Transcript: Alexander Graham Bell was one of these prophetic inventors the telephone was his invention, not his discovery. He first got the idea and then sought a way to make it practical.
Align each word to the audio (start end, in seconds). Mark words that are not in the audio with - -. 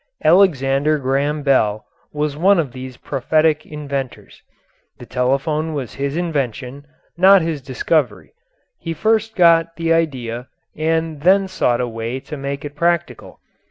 Alexander 0.25 0.97
Graham 0.97 1.43
Bell 1.43 1.85
was 2.11 2.35
one 2.35 2.57
of 2.57 2.71
these 2.71 2.97
prophetic 2.97 3.67
inventors 3.67 4.41
the 4.97 5.05
telephone 5.05 5.75
was 5.75 5.93
his 5.93 6.17
invention, 6.17 6.87
not 7.17 7.43
his 7.43 7.61
discovery. 7.61 8.33
He 8.79 8.95
first 8.95 9.35
got 9.35 9.75
the 9.75 9.93
idea 9.93 10.47
and 10.75 11.21
then 11.21 11.47
sought 11.47 11.81
a 11.81 11.87
way 11.87 12.19
to 12.19 12.35
make 12.35 12.65
it 12.65 12.75
practical. 12.75 13.39